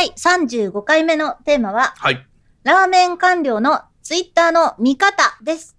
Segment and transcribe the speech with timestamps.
[0.00, 2.26] 第35回目のテーマははい。
[2.64, 5.76] ラーメン官僚のツイッターの見方です。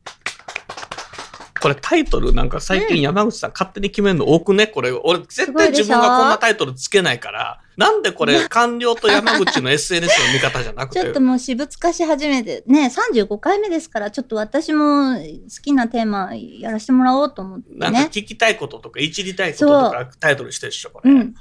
[1.60, 4.68] これタイトルなんか最近山口さん勝手に決めるの多くね？
[4.68, 15.22] これ俺絶対自分がこんなタイトルつけないからなんでこれ 官僚と山口の SNS の見方じゃなくちょってともう私物化し始めて、ね、35回目ですから、ちょっと私も好
[15.64, 18.10] きなテーマやらせてもらおうと思ってなんかね。
[18.12, 21.34] 聞きたいこととかいじりたいこととかタイトルしてるでしょこれ、うん。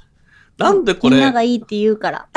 [0.57, 2.27] なんでこれみんながいいって言うから。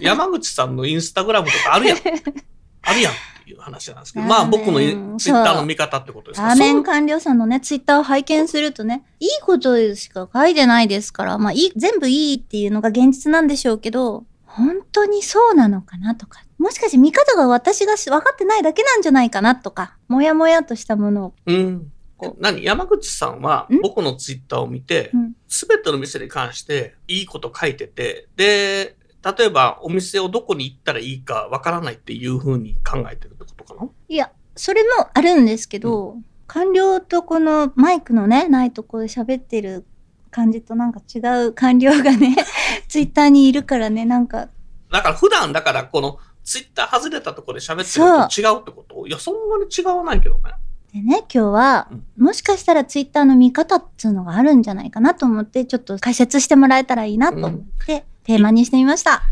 [0.00, 1.98] や山口さんのインスタグラムとかあるやん。
[2.82, 4.78] あるやんっていう話なんですけど、まあ僕の
[5.18, 21.34] ツイッターの見方ってことですかラーメン官僚さんのね、ツイッターを拝見するとね、いいことしか書いてないですから、まあいい、全部いいっていうのが現実なんでしょうけど、本当にそうなのかなとか、もしかして見方が私がし分かってないだけなんじゃないかなとか、もやもやとしたものを。
[21.46, 21.92] うん。
[22.20, 22.62] こう何？
[22.62, 23.80] 山口さんはん？
[23.80, 28.96] 僕のツイッターを見てうん、すべ、ての店に関していいこと書いてて、で、
[29.38, 33.88] 例えばお店をどこに行ったらいいかわからないっていうふうに考えてるってことかな？
[34.08, 39.86] いや、それもあるんですけど、官僚とこのマイクのね、ないとこで喋ってる
[40.30, 42.36] 感じとなんか違う官僚がね、
[42.88, 44.48] ツイッターにいるからね、なんか、
[44.90, 49.06] だから普段だからこのツイッター外れたところで喋ってるのと違うってこと？
[49.06, 50.52] いや、そんなに違わないけどね。
[50.92, 59.22] でね、今日はうん、もしかしたらツイッターの見方っていうのがあるんじゃないかなと思って、ちょっと解説してもらえたらいいなと思って、テーマにしてみました。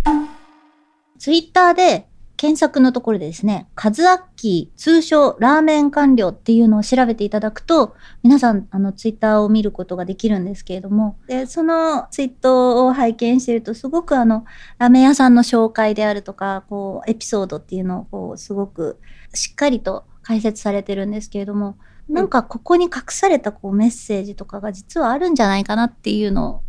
[1.18, 2.08] ツイッターで
[2.38, 14.44] 検索のところでですね、カズアッキー、通称ラーメン官僚っていうのを調べていただくと、皆さん、あの、ツイッターを見ることができるんですけれども、で、そのツイートを拝見していると、すごくあの、
[14.78, 18.98] ラーメン屋さんの紹介であるとか、こう、エピソードっていうのを、こう、すごく
[19.34, 21.76] しっかりと解説されてるんですけれども、
[22.08, 26.62] なんかここに隠されたこうメッセージとかが実はあるんじゃないかなっていうのを。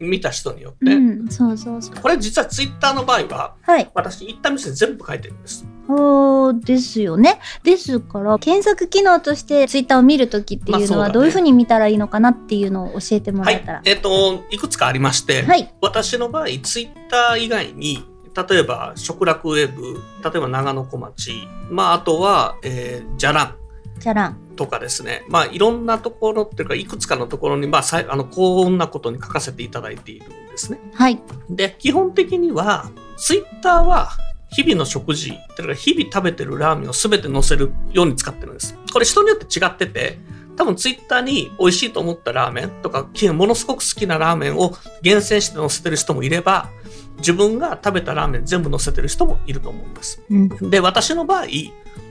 [0.00, 0.94] 見た人によって。
[0.94, 1.96] うん、そうそうそう。
[1.96, 3.90] これ実はツイッターの場合は、はい。
[3.94, 5.66] 私行った店全部書いてるんです。
[5.88, 7.40] そうですよね。
[7.64, 13.82] ですから、検索機能としてツイッターを見るときっていうのはどういうふうに見たらいいのかなっていうのを教えてもはいらえたら。。
[13.86, 15.74] えっ、と、いくつかありまして、はい。
[15.80, 18.04] 私の場合、ツイッター以外に、
[18.48, 21.32] 例えば、食楽ウェブ、例えば長野小町、
[21.70, 23.56] まあ、あとは、えー、じゃらん
[23.98, 24.36] じゃらん。
[24.56, 30.80] とかですね、まあ、いろんなところっていうか、いくつかのところに、まあ、さいあの、こんなことに書かせていただいているんですね。
[30.94, 31.20] はい。
[31.50, 34.10] で、基本的には、ツイッターは、
[34.50, 38.76] 日々の食事、だから日々食べてるラーメンを全て載せるように使ってるんです。
[38.92, 40.18] これ人によって違ってて、
[40.56, 44.72] 多分ツイッターに美味しいと思ったラーメンとか、きものすごく好きなラーメンを
[45.02, 46.70] 厳選して載せてる人もいれば、
[47.18, 50.22] 自分が食べたラーメン全部載せてる人もいると思うんです。
[50.28, 50.70] うん。
[50.70, 51.46] で、私の場合、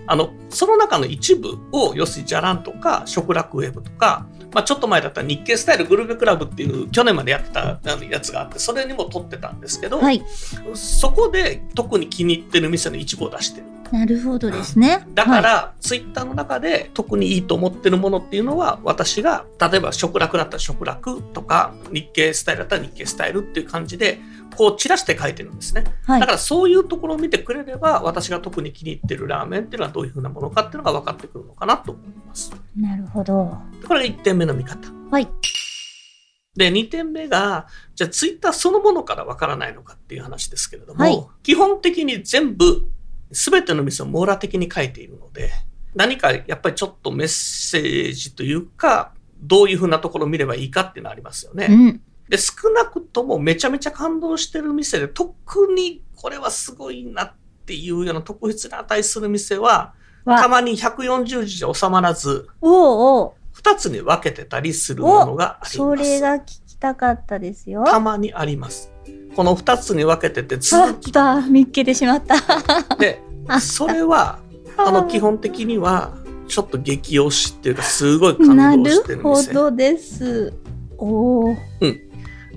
[0.07, 7.79] あの、その中の一部を、要するにじゃらんとか、食楽ウェブとか、まあちょっと前だったら日経スタイルグルメクラブっていう去年までやってた
[8.09, 10.23] やつがあって、それにも撮ってたんですけど、はい。
[10.73, 13.67] そこで特に気に入ってる店の一部を出してる。
[13.91, 15.07] なるほどですね。
[15.13, 24.19] だから、はツイッターの中で特にいいと思ってるものっていうのは、私が、例えば食楽だったら食楽とか、日経スタイルだったら日経スタイルっていう感じで、
[24.55, 25.83] こう散らして書いてるんですね。
[26.07, 26.11] い。
[26.11, 32.51] はいだからそういうところを見てくれれば、私が特に気に入ってるラーメンっていうのはどういうふうなものかっていうのが分かってくるのかなと思います。
[32.75, 33.57] なるほど。
[33.87, 34.89] これが1点目の見方。
[35.11, 35.27] はい。
[36.57, 42.89] で、2点目が、じゃあツイッターそのものから分からないのかっていう話ですけれども、はい基本的に全部、
[43.37, 45.51] すべての店を網羅的に書いているので、
[45.93, 51.67] 何かやっぱりちょっとメッセージというか、どういうふうなところを見ればいいかっていうのはありますよね。
[51.69, 52.01] うん。
[52.29, 57.33] で、少なくともめちゃめちゃ感動してる店で、特にこれはすごいなっ
[57.67, 59.93] ていうような特筆に値する店は、
[60.25, 63.33] たわ、まに140字じゃ収まらず、おうおう。
[63.61, 65.77] 2つに分けてたりするものがあります。
[65.77, 67.83] それが聞きたかったですよ。
[67.85, 68.91] たまにあります。
[69.35, 71.41] この2つに分けててあ続きった。
[71.41, 72.35] 見っけてしまった。
[72.97, 73.26] で、あ
[73.59, 74.39] それは、
[74.77, 76.13] あの、基本的には、
[76.47, 79.53] ちょっと激推しっていうか、すごいな感動るしてる店。
[79.53, 80.53] ほどです。
[80.97, 81.55] おお。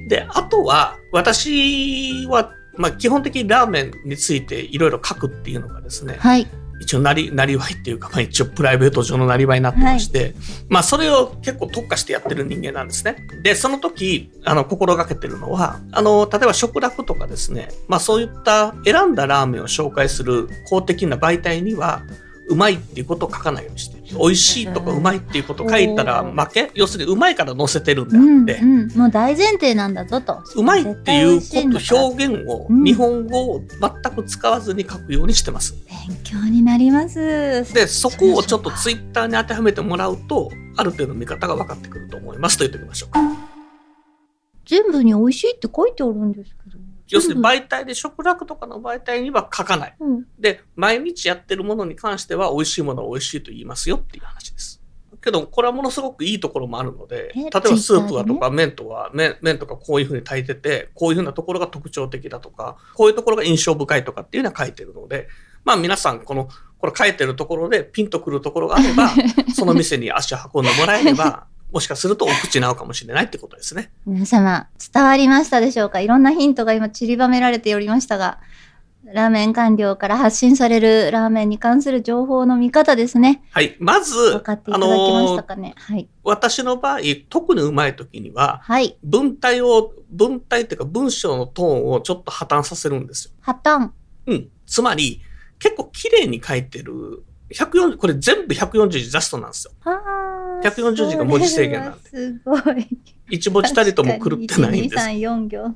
[0.09, 6.47] で、あとは、私は、まあ、基本的にラーメンについていろいろ書くっていうのがですね、はい。
[6.81, 10.35] 一応なり、なりわいっていうか、まあ一応プライベート上のなりわいになってまして、
[10.69, 13.17] まあそれを結構特化してやってる人間なんですね。
[13.43, 22.03] で、その時、あの、心がけてるのは、あの、例えば食楽とかですね、まあそういった選んだラーメンを紹介する公的な媒体には、
[22.51, 24.01] うまいっていうことを書かないようにしてる。
[24.19, 26.71] 美味しいとかうまいっていうことを書いたら負け？
[26.75, 28.99] 要するにうまいから載せてるんであうん、って、うん。
[28.99, 30.43] もう大前提なんだぞと。
[30.57, 32.35] うまいっていうこと、表現。
[32.35, 35.75] 現を、うん日本語を全く使わずに書くようにしてます。
[36.09, 37.73] 勉強になります。
[37.73, 43.21] で、そこをちょっとツイイッターに当てはめてもらうと、ある程度見方が分かってくると思いますと言っておきましょうか。
[44.67, 46.79] 全部に美味しいって書いてあるんですけど。
[47.11, 49.97] 要するに媒体で食楽とかの媒体には書かない。
[49.99, 50.27] うん。
[50.39, 54.81] で、毎日やってるものに関しては美味しいものは美味しいと言いますよっていう話です。
[55.23, 65.29] けど、これはものすごくいいところもあるので、え例えばスープが Twitter でねとか麺とか、麺麺とかこういうふうに炊いてて、こういうふうなところが特徴的だとか、こういうところが印象深いとかっていうのは書いてるので、
[65.65, 66.49] まあ皆さん、この、
[66.79, 69.11] これ書いてるところでピンとくるところがあれば、
[69.55, 73.93] その店に足を運んでもらえれば、もしかするとお口に合うかもしれないってことですね。
[74.07, 76.01] 皆様、伝わりましたでしょうか？
[76.01, 78.41] いろんなヒントが今散りばめられておりましたが、
[79.13, 83.43] ラーメン官僚から発信されるラーメンに関する情報の見方ですね。
[83.51, 83.77] はい。
[83.81, 85.75] まず、分かっていただけましたあのかね？
[85.77, 86.09] はい。
[86.23, 88.99] 私の場合、特にうまい時には、はい。
[89.03, 93.33] 文体を、文体っていうか文章のトーンをちょっと破綻させるんですよ。
[93.41, 93.91] 破綻。
[94.27, 94.49] うん。
[94.67, 95.23] つまり、
[95.59, 99.73] 結構綺麗に書いてる、140、これ全部140字ジャストなんですよ。
[99.85, 102.89] あー140字が文字制限なんで すごい。
[103.31, 104.97] 一文字たりとも狂ってないんです。
[105.07, 105.75] 1、2、3、4行。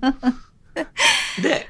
[1.42, 1.68] で、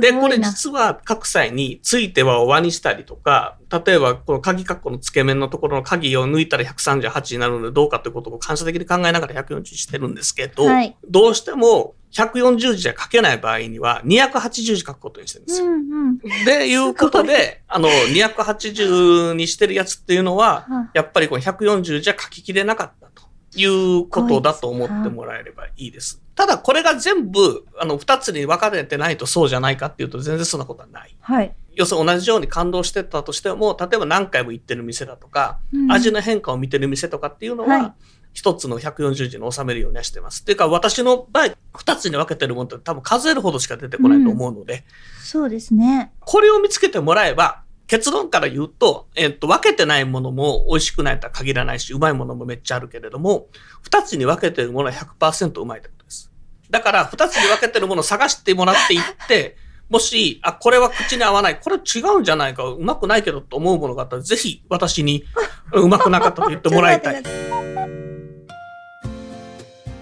[0.00, 0.20] で、な。
[0.20, 15.66] これ実は書く際に、ついては和にしたりとか、例えばこの鍵括弧の付け面のところの鍵を抜いたら138になるのでどうかということを感謝的に考えながら140字してるんですけど、はいどうしても140字じゃ書けない場合には280字書くことにしてるんですよ。
[15.66, 16.18] うんうん。
[16.44, 23.27] で、いうことで、あの、280にしてるやつっていうのは、はやっぱりこの140じゃ書ききれなかったと
[23.58, 26.22] いうことだと思ってもらえればいいです。
[26.34, 31.16] ただ、これが全部、あの、二つに分かれてないとそうじゃないかっていうと全然そんなことはない。
[31.20, 31.54] はい。
[31.74, 37.92] 要するに同じように感動してたとしても、例えば何回も行ってる店だとか、うん味の変化を見てる店とかっていうのは、はい
[38.34, 40.42] 一つの140字に収めるようにはしてます。
[40.42, 44.84] っていうか、私の場合、二つに分けてるものって多分数えるほどしか出てこないと思うので、
[45.24, 46.12] そうですね。
[46.20, 53.48] これを見つけてもらえば、結論から言うと、えっと、分けてないものも美味しくないとは限らないし、うまいものもめっちゃあるけれども、
[53.82, 56.30] 二つに分けてるものは100%うまいってことです。
[56.70, 59.56] だから、二つに分けてるものを探してもらっていって、
[59.88, 65.24] もし、あ、これは口に合わない、これ違うんじゃないか、うまくないけどと思うものがあったら、ぜひ私に
[65.72, 67.22] うまくなかったと言ってもらいたい。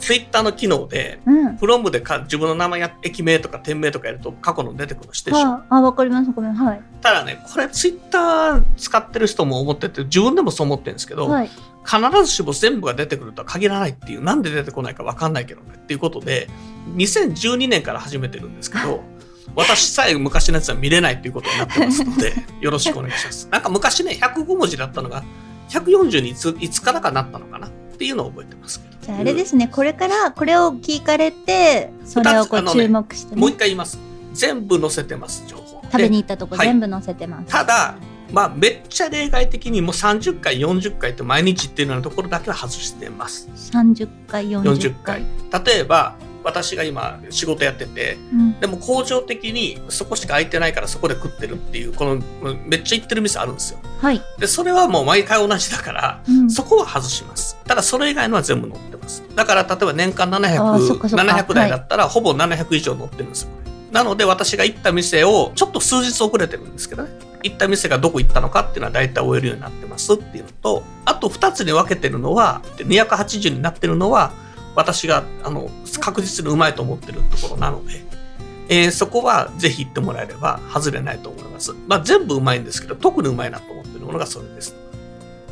[0.07, 1.57] ツイッターの機能で、うん。
[1.57, 5.39] フロムでか自分の名前や駅名とか店名とかやると過去の出てくるの知ってしょ？
[5.39, 6.31] はあ、あわかります。
[6.31, 6.55] ごめん。
[6.55, 6.83] はい。
[7.01, 11.51] ただね、これツイッター使ってる人も思ってて、自分でもそう思ってるんですけど、はい。
[11.85, 16.49] 必ずしも全部が出てくるとは限らないっていう、なんで出てこないかわかんないけどねっていうことで、
[16.95, 19.03] 2012年から始めてるんですけど、
[19.57, 22.33] 私さえ昔のやつは見れないっていうことになってますので、
[22.63, 23.49] よろしくお願いします。
[23.51, 25.25] なんか昔ね、105文字だったのが、
[25.71, 27.67] 140にいついつからかなったのかな？
[27.67, 28.96] っていうのを覚えてますけど。
[29.07, 34.01] じゃああれですね、これからこれを聞かれて、それをこう注目してね、もう一回言います。
[34.33, 35.81] 全部載せてます、情報。
[35.85, 37.47] 食べでに行ったとこはい全部載せてます。
[37.47, 37.95] ただ、
[38.33, 43.49] まあ、めっちゃ例外的にもう30回、40回って毎日っていうようなところだけは外してます。
[43.73, 45.23] 30回、40 40回。
[45.53, 45.65] 回。
[45.65, 48.61] 例えば、私が今仕事やってて、うん。
[48.61, 52.23] でも恒常的にそこしか空いてないからそこで食ってるっていう、この
[52.67, 53.79] めっちゃ行ってる店あるんですよ。
[54.01, 54.21] はい。
[54.39, 57.56] で、それはもう毎回同じだから、うんそこは外します。
[57.67, 59.23] ただそれ以外のは全部載ってます。
[59.35, 63.49] だから例えば年間あーそっか700、そっか700台だったらほぼ700以上載ってるんですよ。
[63.93, 67.11] なので私が行った店をちょっと数日遅れてるんですけどね。
[67.43, 74.33] 行った店がどこ行ったのかっていうのは大体終えるようになってますっていうのと、あと2つに分けてるのは、で280になってるのは、
[74.75, 75.71] 私があの
[76.01, 78.05] 確実にうまいと思ってるところなので、
[78.69, 81.73] えーそこはぜひ行ってもらえれば外れないと思います。
[81.87, 84.75] まあ全部うまいんですけど、特にうまいなと思ってるものがそれです。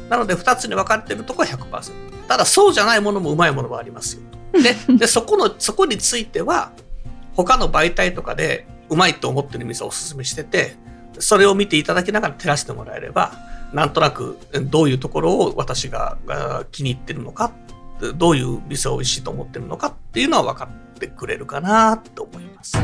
[0.09, 1.93] なので2つに分かれてるところは100%。
[2.29, 4.63] ただそうじゃないものもうまいものはありますよと。
[4.63, 6.73] で、 でそこの、そこについては、
[7.35, 10.77] 他の媒体とかでうまいと思ってる店をおすすめしてて、
[11.19, 13.33] それを見ていただきながら照らしてもらえれば、
[13.73, 14.39] なんとなく
[14.71, 17.53] どういうところを私がが気に入ってるのか、
[18.17, 22.77] どういう店を美味しいと思ってるのかっていうのは分かってくれるかなと思います。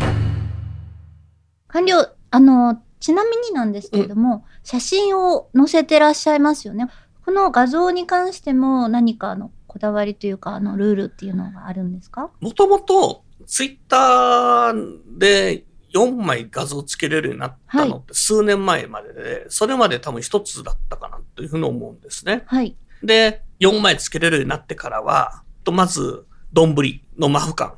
[1.69, 6.89] 完了、あの、ちなみになんですけれども、写真を載せてらっしゃいますよね。
[7.31, 12.29] この画像に関しても何かのこだわりというか、あの、ルールっていうのがあるんですか？
[12.41, 22.43] もともとツイッターで4枚画像つけれるようになったのって数年前までで、それまで多分一つだったかなというふうに思うんですね。
[22.47, 22.77] はい。
[23.05, 26.75] で、4枚つけれるようになってからは、とまず、丼
[27.17, 27.75] のマフ感。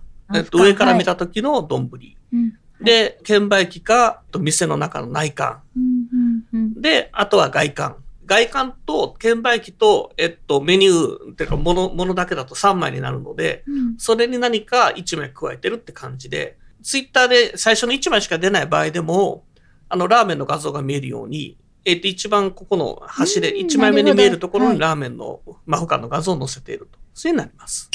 [0.50, 1.90] 上から見た時の丼。
[2.32, 2.54] うん。
[2.80, 5.60] で、券売機か、と店の中の内観。
[5.76, 5.84] うん
[6.52, 6.80] うんうん。
[6.80, 7.96] で、あとは外観。
[8.32, 19.44] 外観と券売機と、えっと、メニュー、っていうか、もの、ものだけだと3枚になるので、うんそれに何か1枚加えてるって感じで、ツイッターで最初の1枚しか出ない場合でも、
[19.90, 26.98] あの、ラーメンの画像が見えるように、えっと、一番ここの端でうん1枚目に見えるところにラーメンのマフカンの画像を載せていると。
[27.12, 27.90] そういうになります。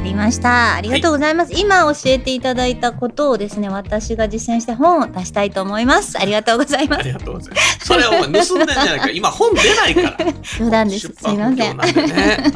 [0.00, 0.76] ありました。
[0.76, 1.52] ありがとうございます。
[1.54, 6.18] 今教えていただいたことをですね、私が実践して本を出したいと思います。
[6.18, 7.00] ありがとうございます。
[7.00, 7.86] ありがとうございます。
[7.86, 9.10] それを盗んでんじゃないか。
[9.12, 10.16] 今本出ないから。
[10.58, 11.08] 冗談です。
[11.08, 11.78] 出すいません。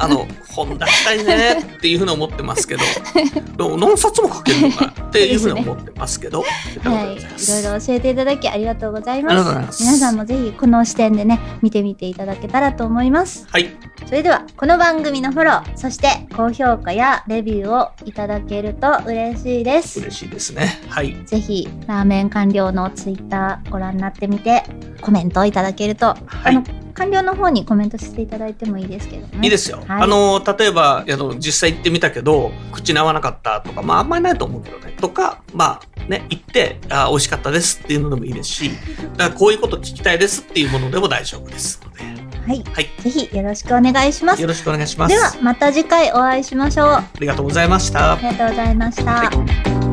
[0.03, 2.83] あの、本出したいねっていうふうに思ってますけど、
[3.59, 9.33] でも何冊も書けるのかなっていうふうに思ってますけど、はい、いろいろ教えていただきありがとうございます。
[9.33, 13.47] ありがとうございます皆さんもぜひこの視点でね、見てみていただけたらと思います。
[13.51, 13.69] はい。
[14.07, 20.01] それでは、この番組のフォロー、そして高評価やレビューをいただけると嬉しいです。
[20.01, 20.81] 嬉しいですね。
[20.89, 21.15] はい。
[21.27, 24.65] ぜひ、ラーメン官僚のツイッターご覧になってみて、
[25.01, 29.39] コメントをいただけると、はいあの、官僚の方にコメントしていただいてもいいですけどね。
[29.43, 29.79] いいですよ。
[29.87, 34.95] はいあの、例えば、あの、実際行ってみたけど、口に合わなかったとか、まあ、あんまりないと思うけどね。
[35.01, 38.71] とか、まあ、ね、行って、あ美味しかったですっていうのでもいいですし、
[39.17, 41.81] だからこういうこと聞きたいですっていうものでも大丈夫です
[42.47, 42.63] はい。
[42.73, 42.91] はい。
[43.03, 44.49] ぜひよろしくお願いしますよ。
[44.49, 45.15] ろしくお願いします。
[45.15, 46.87] では、また次回お会いしましょう。
[46.89, 48.17] あありがとうございました。
[48.21, 49.13] りがとうございました。
[49.13, 49.84] はい